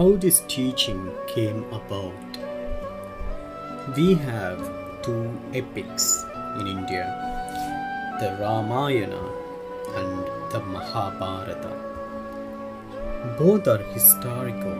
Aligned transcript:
how 0.00 0.16
this 0.16 0.40
teaching 0.48 1.12
came 1.26 1.62
about. 1.78 2.38
We 3.94 4.14
have 4.14 4.58
two 5.02 5.28
epics 5.52 6.24
in 6.58 6.66
India 6.68 7.04
the 8.18 8.30
Ramayana 8.40 9.20
and 9.98 10.52
the 10.52 10.60
Mahabharata. 10.60 11.74
Both 13.38 13.68
are 13.68 13.84
historical 13.92 14.78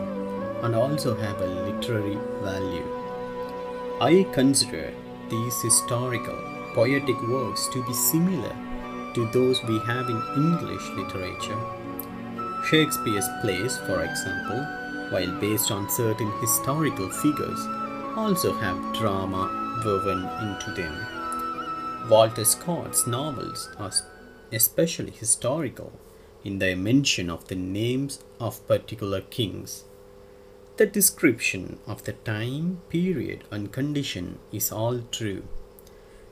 and 0.63 0.73
also 0.73 1.13
have 1.13 1.39
a 1.39 1.53
literary 1.69 2.17
value. 2.41 2.89
I 4.01 4.25
consider 4.33 4.91
these 5.29 5.61
historical, 5.61 6.39
poetic 6.73 7.21
works 7.29 7.67
to 7.73 7.85
be 7.85 7.93
similar 7.93 8.55
to 9.13 9.29
those 9.31 9.63
we 9.65 9.77
have 9.81 10.09
in 10.09 10.21
English 10.35 10.89
literature. 10.97 11.61
Shakespeare's 12.65 13.29
plays, 13.41 13.77
for 13.85 14.03
example, 14.03 14.80
while 15.11 15.31
based 15.39 15.69
on 15.71 15.89
certain 15.89 16.31
historical 16.39 17.09
figures, 17.09 17.59
also 18.15 18.53
have 18.53 18.93
drama 18.93 19.81
woven 19.85 20.27
into 20.41 20.71
them. 20.71 22.09
Walter 22.09 22.43
Scott's 22.43 23.05
novels 23.05 23.69
are 23.77 23.91
especially 24.51 25.11
historical 25.11 25.93
in 26.43 26.59
their 26.59 26.75
mention 26.75 27.29
of 27.29 27.47
the 27.47 27.55
names 27.55 28.19
of 28.39 28.65
particular 28.67 29.21
kings. 29.21 29.83
The 30.77 30.87
description 30.87 31.77
of 31.85 32.03
the 32.05 32.13
time, 32.13 32.81
period, 32.89 33.43
and 33.51 33.71
condition 33.71 34.39
is 34.51 34.71
all 34.71 35.01
true, 35.11 35.43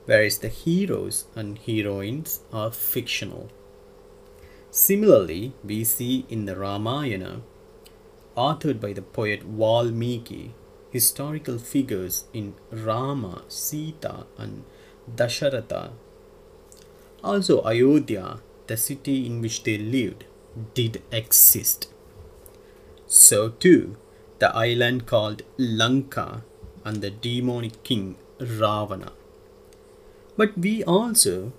whereas 0.05 0.39
the 0.39 0.48
heroes 0.48 1.25
and 1.35 1.57
heroines 1.59 2.39
are 2.51 2.71
fictional. 2.71 3.49
Similarly, 4.71 5.53
we 5.63 5.84
see 5.84 6.25
in 6.29 6.45
the 6.45 6.55
Ramayana, 6.55 7.41
authored 8.45 8.79
by 8.79 8.93
the 8.93 9.02
poet 9.02 9.43
Valmiki, 9.43 10.53
historical 10.91 11.57
figures 11.57 12.26
in 12.34 12.54
Rama, 12.71 13.43
Sita, 13.48 14.26
and 14.37 14.63
Dasharatha. 15.13 15.91
Also, 17.23 17.62
Ayodhya, 17.63 18.40
the 18.67 18.77
city 18.77 19.26
in 19.26 19.41
which 19.41 19.63
they 19.63 19.77
lived, 19.77 20.23
did 20.73 21.01
exist. 21.12 21.90
So, 23.07 23.49
too, 23.49 23.98
the 24.40 24.55
island 24.55 25.05
called 25.05 25.41
Lanka 25.57 26.43
and 26.85 27.01
the 27.01 27.12
demonic 27.12 27.84
king 27.84 28.15
Ravana. 28.40 29.12
But 30.37 30.57
we 30.57 30.84
also 30.84 31.51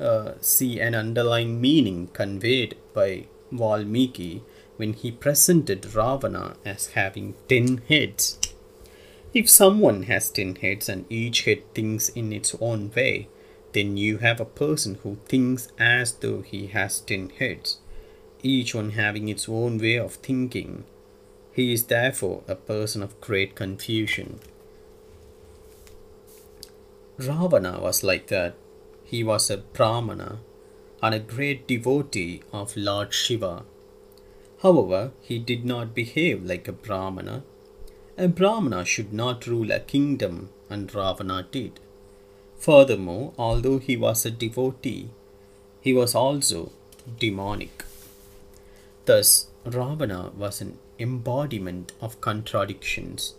uh, 0.00 0.32
see 0.40 0.80
an 0.80 0.94
underlying 0.94 1.60
meaning 1.60 2.08
conveyed 2.12 2.76
by 2.92 3.26
Valmiki 3.52 4.42
when 4.76 4.92
he 4.92 5.10
presented 5.10 5.94
Ravana 5.94 6.56
as 6.64 6.88
having 6.88 7.34
ten 7.48 7.82
heads. 7.88 8.38
If 9.34 9.50
someone 9.50 10.04
has 10.04 10.30
ten 10.30 10.56
heads 10.56 10.88
and 10.88 11.04
each 11.10 11.42
head 11.42 11.62
thinks 11.74 12.08
in 12.10 12.32
its 12.32 12.54
own 12.60 12.90
way, 12.94 13.28
then 13.72 13.96
you 13.96 14.18
have 14.18 14.40
a 14.40 14.46
person 14.46 14.98
who 15.02 15.18
thinks 15.28 15.68
as 15.78 16.12
though 16.12 16.40
he 16.40 16.68
has 16.68 17.00
ten 17.00 17.30
heads, 17.30 17.78
each 18.42 18.74
one 18.74 18.90
having 18.90 19.28
its 19.28 19.48
own 19.48 19.78
way 19.78 19.96
of 19.96 20.14
thinking. 20.14 20.84
He 21.52 21.72
is 21.72 21.84
therefore 21.84 22.42
a 22.48 22.54
person 22.54 23.02
of 23.02 23.20
great 23.20 23.54
confusion. 23.54 24.40
Ravana 27.18 27.80
was 27.80 28.02
like 28.02 28.26
that. 28.26 28.54
He 29.04 29.24
was 29.24 29.50
a 29.50 29.58
Brahmana 29.58 30.40
and 31.02 31.14
a 31.14 31.18
great 31.18 31.66
devotee 31.66 32.42
of 32.52 32.76
Lord 32.76 33.12
Shiva. 33.14 33.64
However, 34.62 35.12
he 35.20 35.38
did 35.38 35.64
not 35.64 35.94
behave 35.94 36.44
like 36.44 36.66
a 36.66 36.72
Brahmana. 36.72 37.44
A 38.16 38.28
Brahmana 38.28 38.84
should 38.84 39.12
not 39.12 39.46
rule 39.46 39.70
a 39.70 39.80
kingdom, 39.80 40.48
and 40.70 40.92
Ravana 40.94 41.46
did. 41.50 41.78
Furthermore, 42.58 43.34
although 43.36 43.78
he 43.78 43.96
was 43.96 44.24
a 44.24 44.30
devotee, 44.30 45.10
he 45.80 45.92
was 45.92 46.14
also 46.14 46.72
demonic. 47.18 47.84
Thus, 49.04 49.48
Ravana 49.64 50.32
was 50.36 50.60
an 50.60 50.78
embodiment 50.98 51.92
of 52.00 52.20
contradictions. 52.20 53.34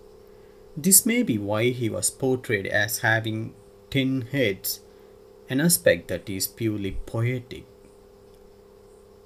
This 0.75 1.05
may 1.05 1.23
be 1.23 1.37
why 1.37 1.71
he 1.71 1.89
was 1.89 2.11
portrayed 2.11 2.67
as 2.67 2.99
having 2.99 3.55
ten 3.89 4.21
heads, 4.31 4.81
an 5.49 5.59
aspect 5.59 6.07
that 6.09 6.29
is 6.29 6.47
purely 6.47 6.97
poetic. 7.07 7.65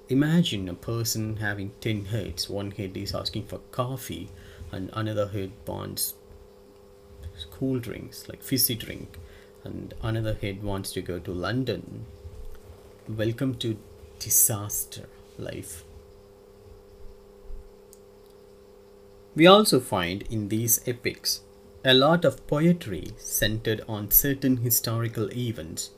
Imagine 0.08 0.68
a 0.68 0.74
person 0.74 1.36
having 1.36 1.72
ten 1.80 2.06
heads. 2.06 2.50
One 2.50 2.72
head 2.72 2.96
is 2.96 3.14
asking 3.14 3.46
for 3.46 3.60
coffee, 3.70 4.28
and 4.70 4.90
another 4.92 5.28
head 5.28 5.52
wants 5.66 6.14
cool 7.50 7.78
drinks 7.78 8.28
like 8.28 8.42
fizzy 8.42 8.74
drink, 8.74 9.18
and 9.64 9.94
another 10.02 10.34
head 10.34 10.62
wants 10.62 10.92
to 10.92 11.02
go 11.02 11.18
to 11.20 11.32
London. 11.32 12.04
Welcome 13.08 13.54
to 13.56 13.78
disaster 14.18 15.06
life. 15.38 15.84
We 19.34 19.46
also 19.46 19.80
find 19.80 20.22
in 20.30 20.48
these 20.48 20.86
epics 20.86 21.40
a 21.84 21.94
lot 21.94 22.24
of 22.24 22.46
poetry 22.46 23.12
centered 23.16 23.82
on 23.88 24.10
certain 24.10 24.58
historical 24.58 25.32
events. 25.32 25.90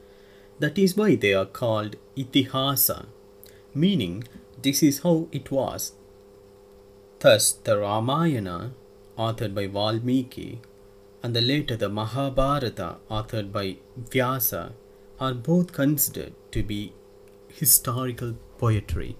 That 0.61 0.79
is 0.79 0.97
why 0.97 1.17
they 1.17 1.35
are 1.35 1.47
called 1.47 1.97
itihasa, 2.17 3.07
meaning 3.75 4.25
this 4.63 4.83
is 4.83 5.01
how 5.01 5.29
it 5.33 5.51
was. 5.51 5.93
Thus, 7.19 7.53
the 7.53 7.79
Ramayana, 7.79 8.73
authored 9.19 9.55
by 9.55 9.67
Valmiki, 9.67 10.61
and 11.23 11.35
the 11.35 11.41
later 11.41 11.77
the 11.77 11.89
Mahabharata, 11.89 12.97
authored 13.11 13.51
by 13.51 13.77
Vyasa, 13.97 14.73
are 15.19 15.35
both 15.35 15.73
considered 15.73 16.35
to 16.53 16.63
be 16.63 16.93
historical 17.49 18.35
poetry. 18.59 19.17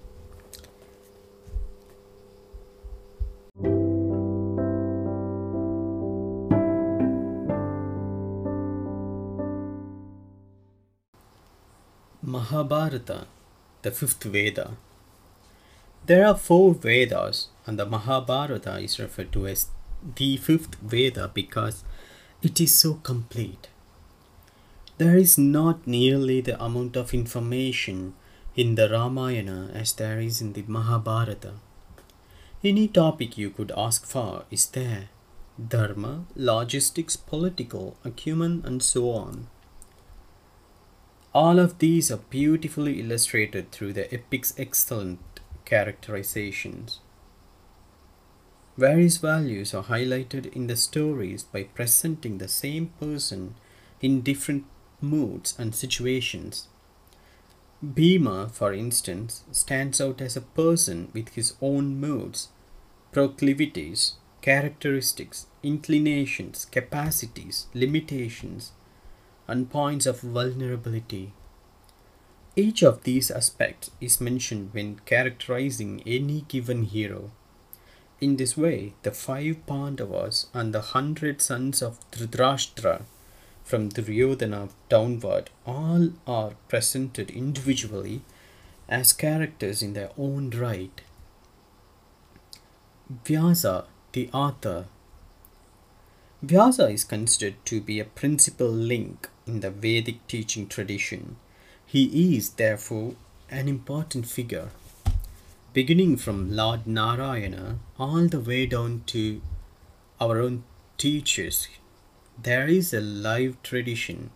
Mahabharata, 12.21 13.27
the 13.85 13.91
fifth 13.91 14.23
Veda. 14.23 14.71
There 16.07 16.25
are 16.25 16.35
four 16.35 16.73
Vedas, 16.73 17.49
and 17.67 17.77
the 17.77 17.85
Mahabharata 17.85 18.79
is 18.79 18.97
referred 18.99 19.31
to 19.33 19.45
as 19.45 19.67
the 20.15 20.37
fifth 20.37 20.73
Veda 20.81 21.29
because 21.31 21.83
it 22.41 22.59
is 22.59 22.75
so 22.75 22.95
complete. 22.95 23.67
There 24.97 25.15
is 25.15 25.37
not 25.37 25.85
nearly 25.85 26.41
the 26.41 26.61
amount 26.63 26.95
of 26.95 27.13
information 27.13 28.15
in 28.55 28.73
the 28.73 28.89
Ramayana 28.89 29.69
as 29.71 29.93
there 29.93 30.19
is 30.19 30.41
in 30.41 30.53
the 30.53 30.63
Mahabharata. 30.67 31.53
Any 32.63 32.87
topic 32.87 33.37
you 33.37 33.51
could 33.51 33.71
ask 33.77 34.03
for 34.03 34.45
is 34.49 34.65
there 34.65 35.09
dharma, 35.75 36.25
logistics, 36.35 37.15
political, 37.15 37.97
acumen, 38.03 38.63
and 38.65 38.81
so 38.81 39.11
on. 39.11 39.47
All 41.35 41.59
of 41.59 41.79
these 41.79 42.09
are 42.11 42.21
beautifully 42.29 43.01
illustrated 43.01 43.69
through 43.69 43.91
the 43.91 44.07
epic's 44.13 44.53
excellent 44.57 45.19
characterizations. 45.65 47.01
Various 48.77 49.17
values 49.17 49.73
are 49.73 49.83
highlighted 49.83 50.45
in 50.55 50.67
the 50.67 50.77
stories 50.77 51.43
by 51.43 51.63
presenting 51.63 52.37
the 52.37 52.47
same 52.47 52.93
person 53.01 53.55
in 53.99 54.21
different 54.21 54.63
moods 55.01 55.55
and 55.59 55.75
situations. 55.75 56.69
Bhima, 57.83 58.47
for 58.47 58.73
instance, 58.73 59.43
stands 59.51 59.99
out 59.99 60.21
as 60.21 60.37
a 60.37 60.49
person 60.61 61.09
with 61.11 61.35
his 61.35 61.55
own 61.61 61.99
moods, 61.99 62.47
proclivities, 63.11 64.13
characteristics, 64.41 65.47
inclinations, 65.63 66.63
capacities, 66.63 67.67
limitations, 67.73 68.71
and 69.47 69.69
points 69.69 70.05
of 70.05 70.21
vulnerability. 70.21 71.31
Each 72.55 72.83
of 72.83 73.03
these 73.03 73.29
aspects 73.29 73.91
is 73.99 74.21
mentioned 74.21 74.69
when 74.73 74.99
characterizing 75.05 76.01
any 76.05 76.45
given 76.47 76.83
hero. 76.83 77.31
In 78.21 78.37
this 78.37 78.55
way, 78.55 78.93
the 79.03 79.11
five 79.11 79.65
Pandavas 79.67 80.47
and 80.53 80.73
the 80.73 80.81
hundred 80.81 81.41
sons 81.41 81.81
of 81.81 81.99
Dhritarashtra 82.11 83.01
from 83.65 83.89
Duryodhana 83.89 84.69
downward 84.87 85.49
all 85.65 86.11
are 86.25 86.53
presented 86.69 87.29
individually 87.29 88.21
as 88.87 89.11
characters 89.11 89.81
in 89.81 89.93
their 89.93 90.11
own 90.17 90.51
right. 90.51 91.01
Vyasa, 93.25 93.85
the 94.13 94.29
author, 94.31 94.85
Vyasa 96.43 96.89
is 96.89 97.03
considered 97.03 97.55
to 97.65 97.81
be 97.81 97.99
a 97.99 98.05
principal 98.05 98.69
link 98.69 99.29
in 99.47 99.61
the 99.61 99.71
Vedic 99.71 100.27
teaching 100.27 100.67
tradition. 100.67 101.37
He 101.85 102.35
is, 102.35 102.49
therefore, 102.49 103.15
an 103.49 103.67
important 103.67 104.27
figure. 104.27 104.69
beginning 105.75 106.15
from 106.15 106.55
Lord 106.55 106.87
Narayana 106.87 107.79
all 107.99 108.27
the 108.27 108.39
way 108.39 108.65
down 108.65 109.03
to 109.07 109.41
our 110.21 110.39
own 110.39 110.63
teachers, 110.97 111.67
there 112.41 112.65
is 112.65 112.93
a 112.93 113.01
live 113.01 113.61
tradition 113.61 114.29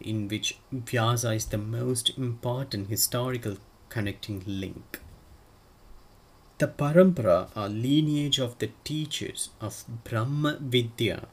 in 0.00 0.26
which 0.26 0.58
Vyasa 0.72 1.32
is 1.32 1.46
the 1.46 1.58
most 1.58 2.16
important 2.16 2.88
historical 2.88 3.58
connecting 3.90 4.42
link. 4.46 5.00
The 6.56 6.68
parampara 6.68 7.50
or 7.54 7.68
lineage 7.68 8.38
of 8.38 8.58
the 8.58 8.70
teachers 8.82 9.50
of 9.60 9.84
Brahma 10.04 10.56
Vidya 10.60 11.28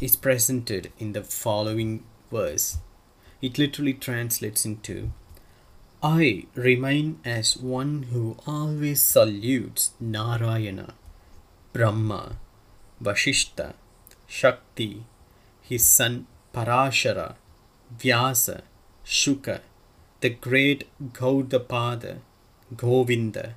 is 0.00 0.16
presented 0.16 0.92
in 0.98 1.12
the 1.12 1.22
following 1.22 2.04
verse. 2.30 2.78
It 3.40 3.58
literally 3.58 3.94
translates 3.94 4.64
into 4.64 5.12
I 6.02 6.46
remain 6.54 7.18
as 7.24 7.56
one 7.56 8.04
who 8.12 8.36
always 8.46 9.00
salutes 9.00 9.92
Narayana, 9.98 10.94
Brahma, 11.72 12.36
Vashishta, 13.02 13.72
Shakti, 14.26 15.04
his 15.62 15.84
son 15.84 16.26
Parashara, 16.52 17.36
Vyasa, 17.98 18.64
Shuka, 19.04 19.60
the 20.20 20.30
great 20.30 20.84
Gaudapada, 21.12 22.18
Govinda, 22.76 23.54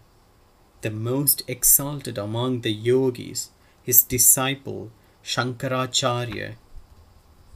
the 0.81 0.91
most 0.91 1.43
exalted 1.47 2.17
among 2.17 2.61
the 2.61 2.71
yogis, 2.71 3.49
his 3.83 4.03
disciple 4.03 4.91
Shankaracharya, 5.27 6.55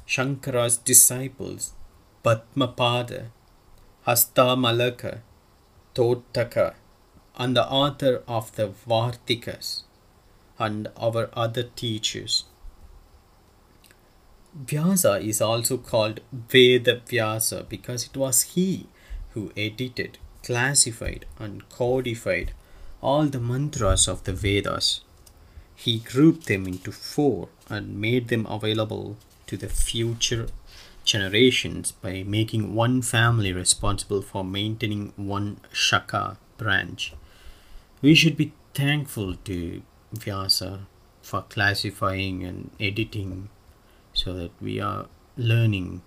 Shankara's 0.06 0.76
disciples 0.76 1.72
Padmapada, 2.22 3.28
Hastamalaka, 4.06 5.20
Totaka, 5.96 6.74
and 7.38 7.56
the 7.56 7.66
author 7.66 8.24
of 8.28 8.54
the 8.58 8.68
Vartikas, 8.68 9.84
and 10.60 10.90
our 10.98 11.30
other 11.32 11.64
teachers. 11.64 12.44
Vyasa 14.54 15.20
is 15.20 15.40
also 15.40 15.78
called 15.78 16.20
Veda 16.34 17.00
Vyasa 17.08 17.66
because 17.70 18.08
it 18.08 18.18
was 18.18 18.42
he 18.56 18.88
who 19.30 19.54
edited, 19.56 20.18
classified, 20.44 21.26
and 21.40 21.70
codified 21.70 22.52
all 23.02 23.28
the 23.28 23.40
mantras 23.40 24.10
of 24.10 24.26
the 24.26 24.34
Vedas. 24.34 25.00
He 25.74 26.00
grouped 26.00 26.48
them 26.48 26.68
into 26.68 26.92
four 26.92 27.48
and 27.72 28.00
made 28.00 28.28
them 28.28 28.46
available 28.48 29.18
to 29.48 29.58
the 29.58 29.70
future 29.70 30.48
generations 31.04 31.92
by 31.92 32.24
making 32.24 32.76
one 32.76 33.02
family 33.02 33.52
responsible 33.52 34.22
for 34.22 34.44
maintaining 34.44 35.14
one 35.16 35.60
Shaka 35.72 36.38
branch. 36.58 37.14
We 38.02 38.14
should 38.14 38.38
be 38.38 38.54
thankful 38.74 39.36
to 39.46 39.82
Vyasa 40.14 40.82
for 41.22 41.44
classifying 41.44 42.44
and 42.44 42.72
editing 42.80 43.50
so 44.14 44.34
that 44.34 44.52
we 44.62 44.80
are 44.80 45.08
learning 45.38 46.02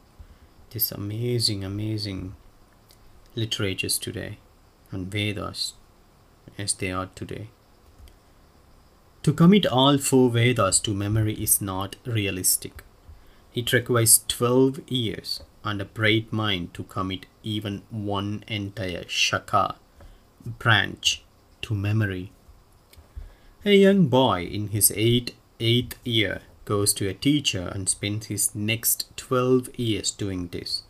this 0.70 0.92
amazing, 0.92 1.64
amazing 1.64 2.34
literatures 3.34 3.98
today 3.98 4.38
and 4.90 5.10
Vedas 5.10 5.74
as 6.58 6.74
they 6.74 6.92
are 6.92 7.08
today. 7.14 7.48
To 9.24 9.32
commit 9.32 9.64
all 9.64 9.96
four 9.96 10.28
Vedas 10.28 10.78
to 10.80 10.92
memory 10.92 11.32
is 11.32 11.62
not 11.62 11.96
realistic. 12.04 12.84
It 13.54 13.72
requires 13.72 14.22
12 14.28 14.80
years 14.86 15.42
and 15.64 15.80
a 15.80 15.86
bright 15.86 16.30
mind 16.30 16.74
to 16.74 16.82
commit 16.82 17.24
even 17.42 17.84
one 17.88 18.44
entire 18.48 19.08
Shaka 19.08 19.76
branch 20.44 21.22
to 21.62 21.74
memory. 21.74 22.32
A 23.64 23.74
young 23.74 24.08
boy 24.08 24.42
in 24.42 24.68
his 24.68 24.92
eight, 24.94 25.34
eighth 25.58 25.98
year 26.04 26.42
goes 26.66 26.92
to 26.92 27.08
a 27.08 27.14
teacher 27.14 27.72
and 27.74 27.88
spends 27.88 28.26
his 28.26 28.54
next 28.54 29.06
12 29.16 29.70
years 29.78 30.10
doing 30.10 30.48
this. 30.48 30.82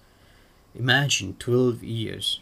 Imagine 0.74 1.36
12 1.38 1.84
years. 1.84 2.40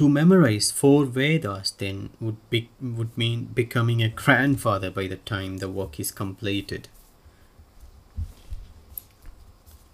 To 0.00 0.08
memorize 0.08 0.70
four 0.70 1.04
Vedas 1.04 1.72
then 1.72 2.08
would 2.20 2.38
be, 2.48 2.70
would 2.80 3.18
mean 3.18 3.50
becoming 3.52 4.02
a 4.02 4.08
grandfather 4.08 4.90
by 4.90 5.06
the 5.06 5.18
time 5.18 5.58
the 5.58 5.68
work 5.68 6.00
is 6.00 6.10
completed. 6.10 6.88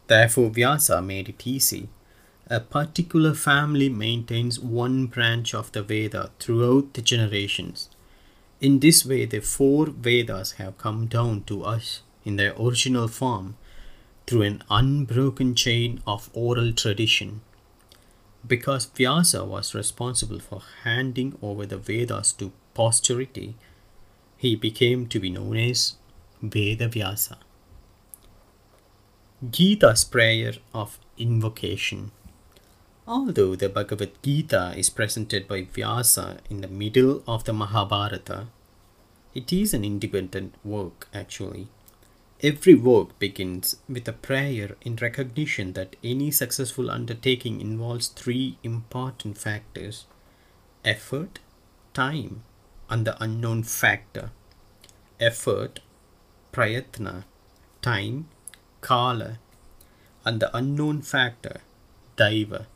Therefore, 0.07 0.51
Vyasa 0.51 1.03
made 1.03 1.29
it 1.29 1.45
easy. 1.45 1.89
A 2.47 2.61
particular 2.61 3.35
family 3.35 3.89
maintains 3.89 4.61
one 4.61 5.07
branch 5.07 5.53
of 5.53 5.73
the 5.73 5.83
Veda 5.83 6.31
throughout 6.39 6.95
the 6.95 7.03
generations. 7.03 7.91
In 8.61 8.79
this 8.79 9.05
way, 9.05 9.25
the 9.25 9.41
four 9.41 9.87
Vedas 9.87 10.53
have 10.53 10.79
come 10.79 11.07
down 11.07 11.43
to 11.49 11.65
us 11.65 12.03
in 12.25 12.37
their 12.37 12.55
original 12.57 13.09
form 13.09 13.57
through 14.25 14.43
an 14.43 14.63
unbroken 14.71 15.57
chain 15.57 16.01
of 16.07 16.31
oral 16.33 16.73
tradition. 16.73 17.41
Because 18.47 18.87
Vyasa 18.87 19.45
was 19.45 19.75
responsible 19.75 20.39
for 20.39 20.63
handing 20.85 21.37
over 21.43 21.67
the 21.67 21.79
Vedas 21.79 22.33
to 22.35 22.53
posterity, 22.75 23.57
he 24.37 24.55
became 24.55 25.07
to 25.09 25.19
be 25.19 25.31
known 25.31 25.57
as 25.57 25.97
Veda 26.43 26.89
Vyasa. 26.89 27.39
Gita's 29.51 30.05
prayer 30.05 30.55
of 30.73 30.99
invocation. 31.19 32.11
Although 33.07 33.55
the 33.57 33.69
Bhagavad 33.69 34.13
Gita 34.23 34.75
is 34.77 34.91
presented 34.91 35.47
by 35.47 35.63
Vyasa 35.63 36.39
in 36.51 36.61
the 36.61 36.69
middle 36.69 37.23
of 37.27 37.45
the 37.45 37.53
Mahabharata, 37.53 38.49
it 39.35 39.53
is 39.53 39.75
an 39.75 39.85
independent 39.85 40.55
work 40.65 41.09
actually. 41.15 41.69
Every 42.43 42.75
work 42.75 43.19
begins 43.19 43.77
with 43.89 44.07
a 44.07 44.13
prayer 44.13 44.77
in 44.83 44.97
recognition 44.97 45.73
that 45.73 45.97
any 46.05 46.31
successful 46.31 46.91
undertaking 46.91 47.63
involves 47.63 48.09
three 48.09 48.59
important 48.63 49.39
factors 49.39 50.05
effort, 50.85 51.39
time, 51.95 52.43
and 52.91 53.07
the 53.07 53.21
unknown 53.23 53.63
factor. 53.63 54.31
Effort, 55.19 55.81
prayatna, 56.53 57.25
time, 57.81 58.29
kala, 58.83 59.39
and 60.25 60.39
the 60.39 60.55
unknown 60.55 61.01
factor, 61.01 61.61
daiva. 62.19 62.67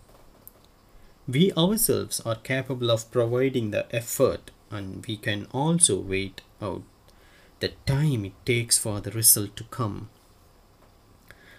We 1.28 1.52
ourselves 1.52 2.20
are 2.20 2.36
capable 2.36 2.90
of 2.90 3.10
providing 3.10 3.72
the 3.72 3.94
effort 3.94 4.50
and 4.70 5.04
we 5.06 5.18
can 5.18 5.46
also 5.52 6.00
wait 6.00 6.40
out 6.62 6.82
the 7.60 7.72
time 7.86 8.24
it 8.24 8.32
takes 8.44 8.78
for 8.78 9.00
the 9.00 9.10
result 9.10 9.56
to 9.56 9.64
come. 9.64 10.08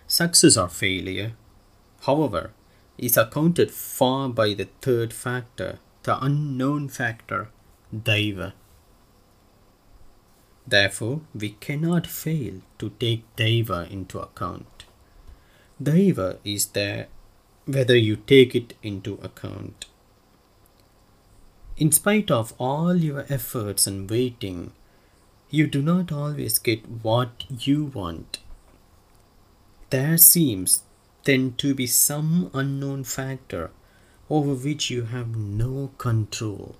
Success 0.08 0.58
or 0.58 0.68
failure, 0.68 1.34
however, 2.02 2.52
is 2.98 3.18
accounted 3.18 3.72
for 3.72 4.30
by 4.30 4.54
the 4.54 4.68
third 4.82 5.14
factor, 5.14 5.80
the 6.04 6.24
unknown 6.24 6.90
factor, 6.90 7.50
daiva. 7.96 8.54
Therefore, 10.68 11.22
we 11.34 11.50
cannot 11.60 12.08
fail 12.08 12.62
to 12.80 12.92
take 13.00 13.24
Daiva 13.36 13.90
into 13.90 14.20
account. 14.20 14.86
Daiva 15.82 16.38
is 16.44 16.68
there 16.68 17.08
whether 17.66 17.96
you 17.96 18.16
take 18.16 18.56
it 18.56 18.74
into 18.84 19.16
account. 19.16 19.86
In 21.78 21.92
spite 21.92 22.30
of 22.30 22.54
all 22.60 22.96
your 22.96 23.26
efforts 23.30 23.88
and 23.88 24.10
waiting, 24.10 24.72
you 25.54 25.68
do 25.68 25.82
not 25.82 26.14
always 26.14 26.58
get 26.58 26.88
what 27.04 27.44
you 27.50 27.84
want. 27.84 28.40
There 29.90 30.18
seems 30.18 30.84
then 31.26 31.54
to 31.58 31.76
be 31.76 31.86
some 31.88 32.50
unknown 32.54 33.04
factor 33.04 33.70
over 34.30 34.54
which 34.54 34.90
you 34.90 35.04
have 35.04 35.36
no 35.36 35.92
control. 35.98 36.78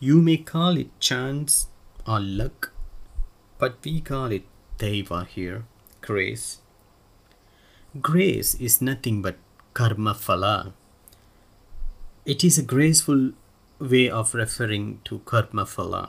You 0.00 0.22
may 0.22 0.38
call 0.38 0.78
it 0.78 0.98
chance 0.98 1.66
or 2.06 2.18
luck, 2.18 2.72
but 3.58 3.76
we 3.84 4.00
call 4.00 4.32
it 4.32 4.44
Daiva 4.78 5.26
here, 5.26 5.66
grace. 6.00 6.60
Grace 8.00 8.54
is 8.54 8.80
nothing 8.80 9.20
but 9.20 9.36
karma 9.74 10.14
phala. 10.14 10.72
It 12.24 12.42
is 12.42 12.56
a 12.56 12.62
graceful 12.62 13.32
way 13.78 14.08
of 14.08 14.34
referring 14.34 15.00
to 15.04 15.18
karma 15.26 15.66
phala. 15.66 16.08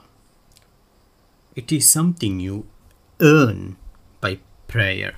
It 1.56 1.72
is 1.72 1.88
something 1.88 2.38
you 2.38 2.66
earn 3.18 3.78
by 4.20 4.40
prayer. 4.68 5.16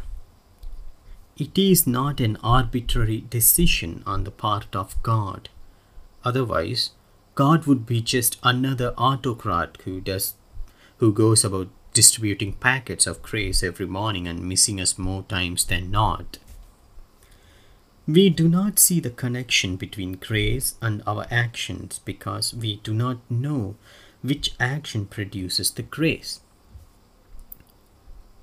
It 1.37 1.59
is 1.59 1.85
not 1.85 2.21
an 2.21 2.37
arbitrary 2.45 3.25
decision 3.29 4.05
on 4.07 4.23
the 4.23 4.31
part 4.31 4.75
of 4.77 5.03
God. 5.03 5.49
Otherwise, 6.25 6.91
God 7.35 7.67
would 7.67 7.87
be 7.87 8.01
just 8.01 8.39
another 8.45 8.95
autocrat 8.97 9.79
who 9.85 10.01
does 10.01 10.35
who 10.99 11.13
goes 11.13 11.45
about 11.45 11.69
distributing 11.93 12.53
packets 12.53 13.07
of 13.07 13.23
grace 13.23 13.63
every 13.63 13.87
morning 13.87 14.29
and 14.29 14.49
missing 14.49 14.81
us 14.81 14.99
more 14.99 15.23
times 15.25 15.65
than 15.65 15.91
not. 15.91 16.39
We 18.07 18.31
do 18.31 18.49
not 18.49 18.79
see 18.79 19.01
the 19.01 19.11
connection 19.11 19.77
between 19.77 20.13
grace 20.13 20.77
and 20.81 21.03
our 21.07 21.27
actions 21.31 22.01
because 22.05 22.55
we 22.55 22.77
do 22.77 22.95
not 22.95 23.19
know 23.29 23.77
which 24.23 24.55
action 24.59 25.07
produces 25.07 25.71
the 25.71 25.83
grace. 25.83 26.41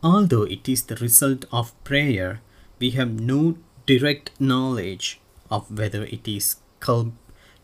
Although 0.01 0.44
it 0.44 0.70
is 0.70 0.84
the 0.84 0.96
result 0.96 1.46
of 1.51 1.84
prayer, 1.84 2.41
we 2.79 2.91
have 2.91 3.20
no 3.20 3.58
direct 3.86 4.32
knowledge 4.39 5.20
of 5.50 5.75
whether 5.75 6.03
it 6.03 6.27
is 6.27 6.58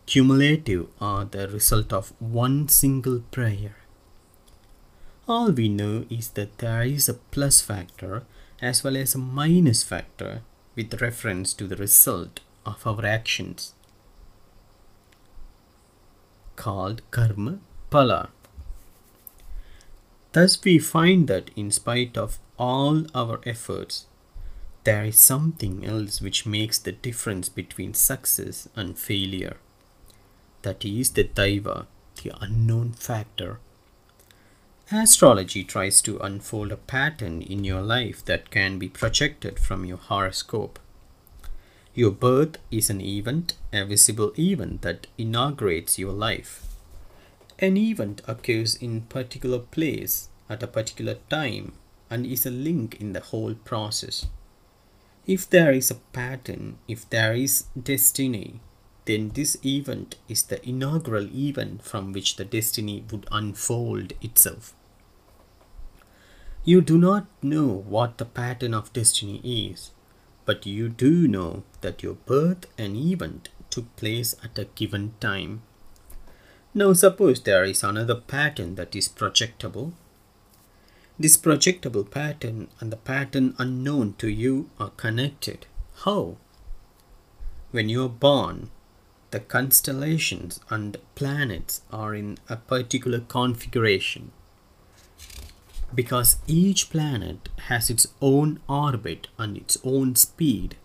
cumulative 0.05 0.87
or 0.99 1.25
the 1.25 1.47
result 1.47 1.93
of 1.93 2.13
one 2.19 2.67
single 2.67 3.19
prayer. 3.31 3.75
All 5.27 5.51
we 5.51 5.69
know 5.69 6.05
is 6.09 6.29
that 6.29 6.57
there 6.57 6.83
is 6.83 7.07
a 7.07 7.13
plus 7.13 7.61
factor 7.61 8.23
as 8.61 8.83
well 8.83 8.97
as 8.97 9.15
a 9.15 9.19
minus 9.19 9.83
factor 9.83 10.41
with 10.75 11.01
reference 11.01 11.53
to 11.53 11.67
the 11.67 11.75
result 11.75 12.39
of 12.65 12.85
our 12.85 13.05
actions 13.05 13.73
called 16.55 17.01
karma 17.09 17.59
phala. 17.91 18.29
Thus, 20.31 20.63
we 20.63 20.79
find 20.79 21.27
that 21.27 21.51
in 21.57 21.71
spite 21.71 22.17
of 22.17 22.39
all 22.57 23.05
our 23.13 23.41
efforts, 23.45 24.05
there 24.85 25.03
is 25.03 25.19
something 25.19 25.85
else 25.85 26.21
which 26.21 26.45
makes 26.45 26.77
the 26.79 26.93
difference 26.93 27.49
between 27.49 27.93
success 27.93 28.69
and 28.75 28.97
failure. 28.97 29.57
That 30.61 30.85
is 30.85 31.11
the 31.11 31.25
Daiva, 31.25 31.85
the 32.23 32.31
unknown 32.39 32.93
factor. 32.93 33.59
Astrology 34.91 35.63
tries 35.63 36.01
to 36.01 36.17
unfold 36.19 36.71
a 36.71 36.77
pattern 36.77 37.41
in 37.41 37.63
your 37.63 37.81
life 37.81 38.23
that 38.25 38.51
can 38.51 38.79
be 38.79 38.89
projected 38.89 39.59
from 39.59 39.85
your 39.85 39.97
horoscope. 39.97 40.79
Your 41.93 42.11
birth 42.11 42.57
is 42.71 42.89
an 42.89 43.01
event, 43.01 43.55
a 43.73 43.85
visible 43.85 44.33
event 44.39 44.81
that 44.81 45.07
inaugurates 45.17 45.99
your 45.99 46.13
life. 46.13 46.70
An 47.63 47.77
event 47.77 48.23
occurs 48.27 48.73
in 48.73 49.01
particular 49.01 49.59
place 49.59 50.29
at 50.49 50.63
a 50.63 50.67
particular 50.67 51.17
time 51.29 51.73
and 52.09 52.25
is 52.25 52.43
a 52.43 52.49
link 52.49 52.99
in 52.99 53.13
the 53.13 53.19
whole 53.19 53.53
process. 53.53 54.25
If 55.27 55.47
there 55.47 55.71
is 55.71 55.91
a 55.91 56.01
pattern, 56.11 56.79
if 56.87 57.07
there 57.07 57.35
is 57.35 57.65
destiny, 57.79 58.59
then 59.05 59.29
this 59.29 59.57
event 59.63 60.15
is 60.27 60.41
the 60.43 60.67
inaugural 60.67 61.29
event 61.31 61.83
from 61.83 62.11
which 62.13 62.37
the 62.37 62.45
destiny 62.45 63.03
would 63.11 63.27
unfold 63.31 64.13
itself. 64.21 64.73
You 66.63 66.81
do 66.81 66.97
not 66.97 67.27
know 67.43 67.67
what 67.67 68.17
the 68.17 68.25
pattern 68.25 68.73
of 68.73 68.91
destiny 68.91 69.39
is, 69.43 69.91
but 70.45 70.65
you 70.65 70.89
do 70.89 71.27
know 71.27 71.63
that 71.81 72.01
your 72.01 72.15
birth 72.15 72.65
and 72.77 72.95
event 72.95 73.49
took 73.69 73.95
place 73.95 74.35
at 74.43 74.57
a 74.57 74.65
given 74.65 75.13
time. 75.19 75.61
Now 76.73 76.93
suppose 76.93 77.41
there 77.41 77.65
is 77.65 77.83
another 77.83 78.15
pattern 78.15 78.75
that 78.75 78.95
is 78.95 79.09
projectable. 79.09 79.91
This 81.19 81.35
projectable 81.35 82.09
pattern 82.09 82.69
and 82.79 82.93
the 82.93 82.97
pattern 82.97 83.55
unknown 83.57 84.13
to 84.19 84.29
you 84.29 84.69
are 84.79 84.91
connected. 84.91 85.65
How? 86.05 86.37
When 87.71 87.89
you 87.89 88.05
are 88.05 88.09
born, 88.09 88.69
the 89.31 89.41
constellations 89.41 90.61
and 90.69 90.95
planets 91.15 91.81
are 91.91 92.15
in 92.15 92.37
a 92.47 92.55
particular 92.55 93.19
configuration. 93.19 94.31
Because 95.93 96.37
each 96.47 96.89
planet 96.89 97.49
has 97.67 97.89
its 97.89 98.07
own 98.21 98.61
orbit 98.69 99.27
and 99.37 99.57
its 99.57 99.77
own 99.83 100.15
speed, 100.15 100.77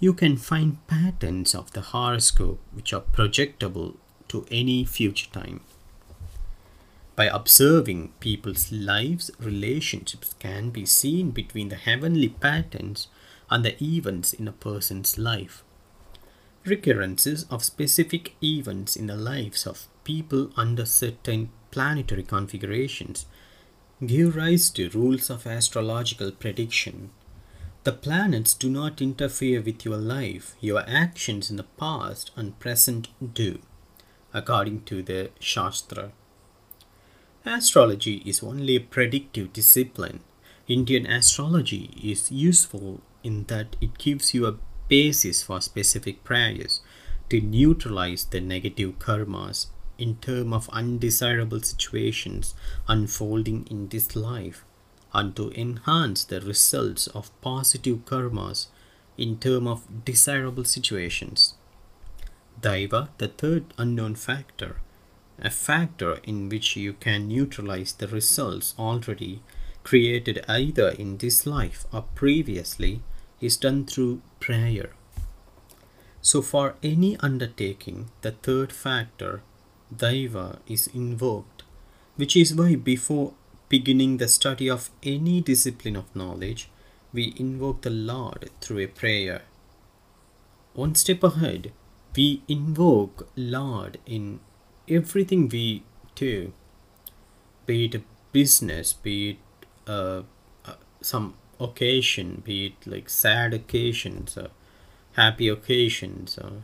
you 0.00 0.14
can 0.14 0.38
find 0.38 0.86
patterns 0.86 1.54
of 1.54 1.72
the 1.72 1.82
horoscope 1.82 2.60
which 2.72 2.94
are 2.94 3.02
projectable 3.02 3.96
to 4.28 4.46
any 4.50 4.84
future 4.84 5.30
time. 5.30 5.60
By 7.16 7.26
observing 7.26 8.12
people's 8.20 8.70
lives, 8.70 9.30
relationships 9.40 10.34
can 10.38 10.68
be 10.68 10.84
seen 10.84 11.30
between 11.30 11.70
the 11.70 11.76
heavenly 11.76 12.28
patterns 12.28 13.08
and 13.50 13.64
the 13.64 13.82
events 13.82 14.34
in 14.34 14.46
a 14.46 14.52
person's 14.52 15.16
life. 15.16 15.64
Recurrences 16.66 17.46
of 17.50 17.64
specific 17.64 18.34
events 18.42 18.96
in 18.96 19.06
the 19.06 19.16
lives 19.16 19.66
of 19.66 19.86
people 20.04 20.50
under 20.56 20.84
certain 20.84 21.48
planetary 21.70 22.22
configurations 22.22 23.24
give 24.04 24.36
rise 24.36 24.68
to 24.70 24.90
rules 24.90 25.30
of 25.30 25.46
astrological 25.46 26.32
prediction. 26.32 27.10
The 27.84 27.92
planets 27.92 28.52
do 28.52 28.68
not 28.68 29.00
interfere 29.00 29.62
with 29.62 29.86
your 29.86 29.96
life, 29.96 30.54
your 30.60 30.84
actions 30.86 31.50
in 31.50 31.56
the 31.56 31.62
past 31.62 32.30
and 32.36 32.58
present 32.58 33.08
do 33.32 33.60
according 34.36 34.82
to 34.82 35.02
the 35.02 35.30
Shastra. 35.40 36.12
Astrology 37.46 38.22
is 38.26 38.42
only 38.42 38.76
a 38.76 38.80
predictive 38.80 39.52
discipline. 39.54 40.20
Indian 40.68 41.06
astrology 41.06 41.90
is 42.02 42.30
useful 42.30 43.00
in 43.24 43.44
that 43.44 43.76
it 43.80 43.96
gives 43.96 44.34
you 44.34 44.46
a 44.46 44.58
basis 44.88 45.42
for 45.42 45.60
specific 45.62 46.22
prayers 46.22 46.80
to 47.30 47.40
neutralize 47.40 48.26
the 48.26 48.40
negative 48.40 48.98
karmas 48.98 49.68
in 49.96 50.16
terms 50.16 50.52
of 50.52 50.68
undesirable 50.68 51.62
situations 51.62 52.54
unfolding 52.88 53.66
in 53.70 53.88
this 53.88 54.14
life 54.14 54.64
and 55.14 55.34
to 55.34 55.50
enhance 55.52 56.24
the 56.24 56.42
results 56.42 57.06
of 57.08 57.40
positive 57.40 58.04
karmas 58.04 58.66
in 59.16 59.38
terms 59.38 59.68
of 59.68 60.04
desirable 60.04 60.64
situations. 60.64 61.54
Daiva, 62.60 63.08
the 63.18 63.28
third 63.28 63.64
unknown 63.78 64.14
factor, 64.14 64.76
a 65.38 65.50
factor 65.50 66.20
in 66.24 66.48
which 66.48 66.76
you 66.76 66.94
can 66.94 67.28
neutralize 67.28 67.92
the 67.92 68.08
results 68.08 68.74
already 68.78 69.42
created 69.86 70.44
either 70.48 70.88
in 70.88 71.16
this 71.18 71.46
life 71.46 71.86
or 71.92 72.02
previously, 72.16 73.00
is 73.40 73.56
done 73.56 73.86
through 73.86 74.20
prayer. 74.40 74.90
So, 76.20 76.42
for 76.42 76.74
any 76.82 77.16
undertaking, 77.18 78.10
the 78.22 78.32
third 78.32 78.72
factor, 78.72 79.42
Daiva, 79.94 80.58
is 80.66 80.88
invoked, 80.88 81.62
which 82.16 82.34
is 82.36 82.52
why 82.52 82.74
before 82.74 83.34
beginning 83.68 84.16
the 84.16 84.26
study 84.26 84.68
of 84.68 84.90
any 85.04 85.40
discipline 85.40 85.94
of 85.94 86.16
knowledge, 86.16 86.68
we 87.12 87.32
invoke 87.36 87.82
the 87.82 87.90
Lord 87.90 88.50
through 88.60 88.80
a 88.80 88.88
prayer. 88.88 89.42
One 90.74 90.96
step 90.96 91.22
ahead, 91.22 91.72
we 92.16 92.42
invoke 92.48 93.28
Lord 93.36 93.98
in 94.06 94.40
everything 94.88 95.48
we 95.48 95.82
do, 96.14 96.52
be 97.66 97.86
it 97.86 97.94
a 97.94 98.02
business, 98.32 98.92
be 98.92 99.30
it 99.30 99.38
uh, 99.86 100.22
uh, 100.64 100.74
some 101.00 101.34
occasion, 101.60 102.42
be 102.44 102.66
it 102.66 102.86
like 102.86 103.08
sad 103.08 103.52
occasions, 103.52 104.36
or 104.36 104.48
happy 105.12 105.48
occasions, 105.48 106.38
or 106.38 106.62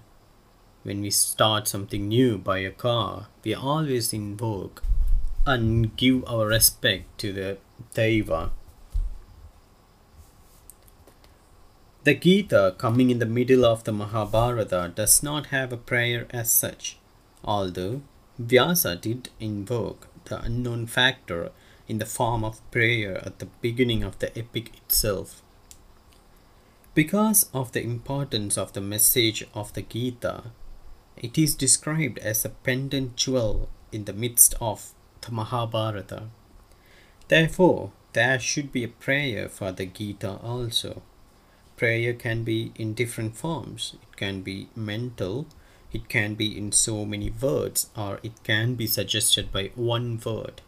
when 0.83 1.01
we 1.01 1.11
start 1.11 1.69
something 1.69 2.09
new, 2.09 2.39
buy 2.39 2.59
a 2.59 2.71
car, 2.71 3.29
we 3.45 3.55
always 3.55 4.13
invoke 4.13 4.83
and 5.47 5.97
give 5.97 6.25
our 6.27 6.47
respect 6.47 7.19
to 7.19 7.33
the 7.33 7.59
Deva 7.95 8.51
The 12.05 12.15
Gita, 12.15 12.75
coming 12.79 13.11
in 13.11 13.21
the 13.21 13.27
middle 13.27 13.65
of 13.65 13.85
the 13.85 13.93
Mahabharata, 13.93 14.91
does 14.93 15.23
not 15.23 15.47
have 15.47 15.73
a 15.73 15.77
prayer 15.77 16.27
as 16.31 16.51
such, 16.51 16.97
although 17.45 18.03
Vyasa 18.41 18.97
did 18.97 19.29
invoke 19.39 20.09
the 20.25 20.43
unknown 20.43 20.89
factor 20.89 21.53
in 21.87 21.99
the 21.99 22.07
form 22.07 22.43
of 22.43 22.69
prayer 22.73 23.23
at 23.25 23.39
the 23.39 23.47
beginning 23.61 24.03
of 24.03 24.19
the 24.19 24.37
epic 24.37 24.77
itself. 24.79 25.43
Because 26.93 27.49
of 27.55 27.71
the 27.71 27.85
importance 27.85 28.59
of 28.59 28.73
the 28.73 28.81
message 28.81 29.45
of 29.55 29.73
the 29.75 29.83
Gita, 29.83 30.51
it 31.17 31.39
is 31.39 31.55
described 31.55 32.19
as 32.19 32.45
a 32.45 32.49
pendant 32.49 33.15
jewel 33.15 33.69
in 33.93 34.07
the 34.07 34.13
midst 34.13 34.57
of 34.61 34.93
the 35.21 35.31
Mahabharata. 35.31 36.25
Therefore, 37.29 37.93
there 38.13 38.41
should 38.41 38.73
be 38.73 38.83
a 38.83 38.89
prayer 38.89 39.49
for 39.49 39.71
the 39.71 39.87
Gita 39.87 40.41
also 40.43 41.03
prayer 41.83 42.15
can 42.15 42.45
be 42.45 42.71
in 42.77 42.95
different 42.95 43.35
forms. 43.35 43.97
It 44.01 44.17
can 44.17 44.43
be 44.43 44.69
mental, 44.77 45.47
it 45.93 46.09
can 46.09 46.35
be 46.35 46.57
in 46.57 46.71
so 46.71 47.05
many 47.05 47.29
words, 47.29 47.91
or 47.97 48.21
it 48.23 48.45
can 48.45 48.77
be 48.77 48.87
suggested 48.87 49.51
by 49.51 49.73
one 49.75 50.21
word. 50.25 50.62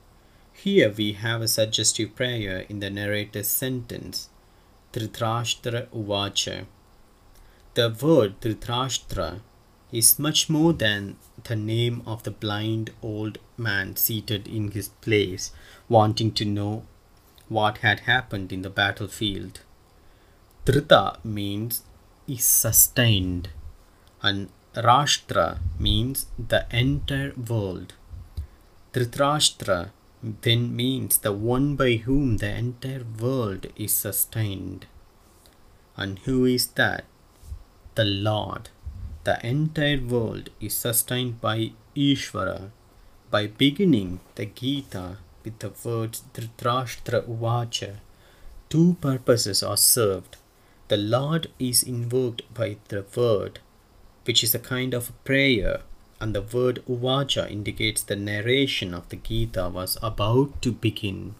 Here 0.53 0.91
we 0.91 1.13
have 1.13 1.41
a 1.41 1.47
suggestive 1.47 2.17
prayer 2.17 2.67
in 2.69 2.81
the 2.81 2.91
narrator's 2.91 3.47
sentence, 3.47 4.29
Dhritarashtra 4.93 5.87
Uvacha. 5.91 6.67
The 7.75 7.97
word 8.03 8.41
Dhritarashtra 8.41 9.39
is 9.93 10.19
much 10.19 10.51
more 10.51 10.73
than 10.73 11.17
the 11.45 11.55
name 11.55 12.03
of 12.09 12.25
the 12.25 12.33
blind 12.33 12.91
old 13.03 13.39
man 13.57 13.95
seated 13.95 14.49
in 14.49 14.73
his 14.73 14.89
place, 14.89 15.53
wanting 15.89 16.33
to 16.33 16.45
know 16.45 16.83
what 17.49 17.79
had 17.79 18.01
happened 18.01 18.53
in 18.53 18.63
the 18.63 18.77
battlefield. 18.83 19.61
Dhrita 20.67 21.23
means 21.23 21.83
is 22.27 22.45
sustained 22.45 23.51
and 24.23 24.49
Rashtra 24.75 25.59
means 25.79 26.27
the 26.39 26.65
entire 26.71 27.35
world. 27.35 27.93
Dhritarashtra 28.95 29.91
then 30.23 30.75
means 30.75 31.19
the 31.19 31.33
one 31.33 31.77
by 31.77 31.97
whom 31.97 32.39
the 32.39 32.51
entire 32.51 33.05
world 33.21 33.67
is 33.77 33.93
sustained. 33.93 34.87
And 35.97 36.19
who 36.21 36.47
is 36.47 36.69
that? 36.79 37.05
The 37.95 38.07
Lord. 38.07 38.71
The 39.25 39.45
entire 39.47 40.01
world 40.01 40.49
is 40.61 40.75
sustained 40.75 41.43
by 41.43 41.73
Ishvara. 41.95 42.71
By 43.31 43.49
beginning 43.49 44.21
the 44.35 44.47
Gita 44.47 45.19
with 45.45 45.59
the 45.59 45.73
words 45.85 46.23
Dhritarashtra 46.33 47.29
Uvacha, 47.29 47.97
two 48.71 48.97
purposes 49.03 49.63
are 49.63 49.77
served. 49.77 50.39
The 50.89 50.97
Lord 50.97 51.49
is 51.59 51.83
invoked 51.83 52.43
by 52.53 52.77
the 52.89 53.05
word, 53.17 53.61
which 54.25 54.45
is 54.45 54.55
a 54.55 54.59
kind 54.59 54.95
of 54.95 55.13
prayer 55.25 55.81
and 56.21 56.35
the 56.35 56.43
word 56.43 56.83
Uvacha 56.89 57.51
indicates 57.51 58.03
the 58.03 58.17
narration 58.17 58.95
of 58.95 59.09
the 59.09 59.17
Gita 59.17 59.69
was 59.69 59.99
about 60.03 60.63
to 60.63 60.73
begin. 60.73 61.35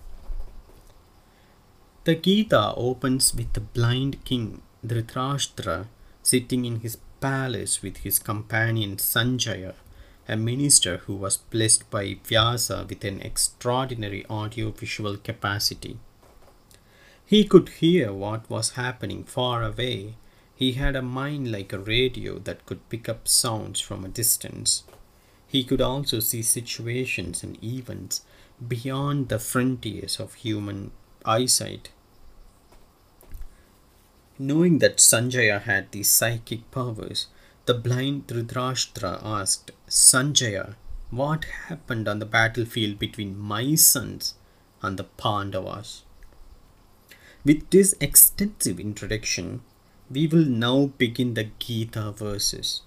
The 2.05 2.15
Gita 2.15 2.75
opens 2.77 3.35
with 3.35 3.53
the 3.55 3.61
blind 3.63 4.23
king 4.25 4.61
Dhritarashtra 4.87 5.87
sitting 6.23 6.67
in 6.67 6.81
his 6.81 6.99
palace 7.21 7.83
with 7.83 7.99
his 7.99 8.19
companion 8.19 8.97
Sanjaya, 8.99 9.75
a 10.29 10.37
minister 10.37 10.99
who 10.99 11.15
was 11.15 11.39
blessed 11.39 11.89
by 11.91 12.19
Vyasa 12.23 12.85
with 12.87 13.05
an 13.05 13.23
extraordinary 13.23 14.27
audio-visual 14.29 15.17
capacity. 15.19 15.99
He 17.27 17.45
could 17.45 17.69
hear 17.69 18.13
what 18.13 18.49
was 18.51 18.71
happening 18.71 19.25
far 19.25 19.63
away 19.63 20.17
he 20.57 20.73
had 20.73 20.95
a 20.95 21.03
mind 21.03 21.51
like 21.51 21.73
a 21.73 21.79
radio 21.79 22.39
that 22.39 22.65
could 22.65 22.89
pick 22.89 23.09
up 23.09 23.27
sounds 23.27 23.81
from 23.81 24.05
a 24.05 24.09
distance. 24.09 24.85
He 25.49 25.65
could 25.65 25.81
also 25.81 26.21
see 26.21 26.43
situations 26.43 27.43
and 27.43 27.63
events 27.63 28.23
beyond 28.67 29.29
the 29.29 29.39
frontiers 29.39 30.21
of 30.21 30.35
human 30.35 30.93
eyesight. 31.25 31.91
Knowing 34.39 34.79
that 34.79 34.99
Sanjaya 34.99 35.63
had 35.63 35.91
these 35.91 36.09
psychic 36.09 36.71
powers, 36.71 37.27
the 37.67 37.75
blind 37.75 38.27
Dhritarashtra 38.29 39.21
asked, 39.25 39.73
Sanjaya, 39.89 40.77
what 41.11 41.45
happened 41.69 42.09
on 42.09 42.21
the 42.21 42.27
battlefield 42.27 42.99
between 42.99 43.39
my 43.39 43.75
sons 43.75 44.35
and 44.83 44.99
the 44.99 45.05
Pandavas? 45.05 46.04
With 47.47 47.69
this 47.69 47.95
extensive 48.01 48.81
introduction, 48.81 49.61
we 50.11 50.27
will 50.27 50.47
now 50.47 50.93
begin 50.97 51.35
the 51.35 51.51
Gita 51.59 52.13
verses. 52.13 52.81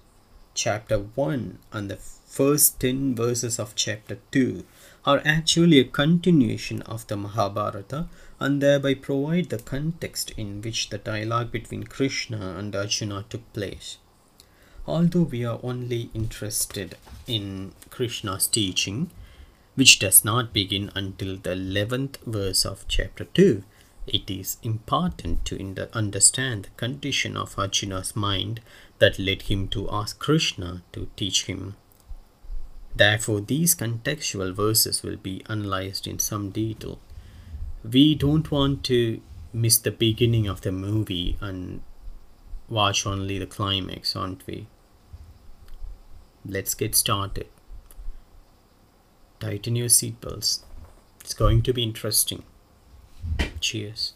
Chapter 0.52 0.98
1 0.98 1.58
and 1.72 1.88
the 1.88 1.96
first 1.96 2.80
10 2.80 3.14
verses 3.14 3.60
of 3.60 3.76
chapter 3.76 4.18
2 4.32 4.64
are 5.06 5.22
actually 5.24 5.78
a 5.78 5.84
continuation 5.84 6.82
of 6.82 7.06
the 7.06 7.16
Mahabharata 7.16 8.08
and 8.40 8.60
thereby 8.60 8.94
provide 8.94 9.50
the 9.50 9.60
context 9.60 10.32
in 10.36 10.60
which 10.60 10.88
the 10.88 10.98
dialogue 10.98 11.52
between 11.52 11.84
Krishna 11.84 12.56
and 12.58 12.74
Arjuna 12.74 13.26
took 13.30 13.52
place. 13.52 13.98
Although 14.88 15.22
we 15.30 15.44
are 15.44 15.60
only 15.62 16.10
interested 16.14 16.96
in 17.28 17.74
Krishna's 17.90 18.48
teaching, 18.48 19.12
which 19.76 20.00
does 20.00 20.24
not 20.24 20.52
begin 20.52 20.90
until 20.96 21.36
the 21.36 21.50
11th 21.50 22.16
verse 22.26 22.66
of 22.66 22.88
chapter 22.88 23.22
2, 23.22 23.62
it 24.14 24.30
is 24.30 24.56
important 24.62 25.44
to 25.46 25.88
understand 25.92 26.64
the 26.64 26.70
condition 26.76 27.36
of 27.36 27.58
Arjuna's 27.58 28.14
mind 28.16 28.60
that 28.98 29.18
led 29.18 29.42
him 29.42 29.68
to 29.68 29.88
ask 29.90 30.18
Krishna 30.18 30.82
to 30.92 31.08
teach 31.16 31.44
him. 31.44 31.76
Therefore, 32.94 33.40
these 33.40 33.74
contextual 33.74 34.54
verses 34.54 35.02
will 35.02 35.16
be 35.16 35.42
analyzed 35.48 36.06
in 36.06 36.18
some 36.18 36.50
detail. 36.50 36.98
We 37.84 38.14
don't 38.14 38.50
want 38.50 38.84
to 38.84 39.20
miss 39.52 39.78
the 39.78 39.90
beginning 39.90 40.46
of 40.46 40.62
the 40.62 40.72
movie 40.72 41.36
and 41.40 41.82
watch 42.68 43.06
only 43.06 43.38
the 43.38 43.46
climax, 43.46 44.16
aren't 44.16 44.46
we? 44.46 44.66
Let's 46.44 46.74
get 46.74 46.94
started. 46.94 47.46
Tighten 49.40 49.76
your 49.76 49.88
seatbelts. 49.88 50.60
It's 51.20 51.34
going 51.34 51.62
to 51.62 51.72
be 51.72 51.82
interesting. 51.82 52.42
Cheers. 53.60 54.12